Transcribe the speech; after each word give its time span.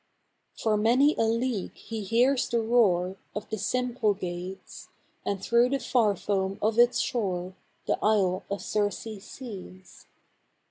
For 0.57 0.77
many 0.77 1.13
a 1.15 1.25
league 1.25 1.75
he 1.77 2.01
hears 2.03 2.49
the 2.49 2.59
roar 2.59 3.17
Of 3.35 3.47
the 3.51 3.59
Symplegades; 3.59 4.89
And 5.23 5.43
through 5.43 5.69
the 5.69 5.79
far 5.79 6.15
foam 6.15 6.57
of 6.59 6.79
its 6.79 6.97
shore 6.97 7.53
The 7.85 7.99
Isle 8.01 8.43
of 8.49 8.63
Circe 8.63 9.21
sees. 9.23 10.07